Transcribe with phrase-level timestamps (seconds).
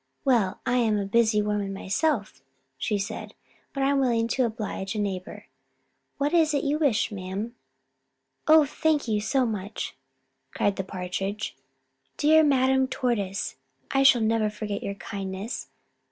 [0.25, 2.41] "Well, I am a busy woman myself,"
[2.75, 3.35] she said,
[3.71, 5.45] "but I am willing to oblige a neighbor.
[6.17, 7.53] What is it you wish, ma'am?"
[8.47, 9.95] "Oh, thank you so much!"
[10.55, 11.55] cried the Partridge.
[12.17, 13.57] "Dear Madame Tortoise,
[13.91, 15.67] I shall never forget your kindness.